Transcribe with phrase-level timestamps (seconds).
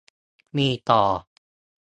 [0.57, 1.03] มีต่อ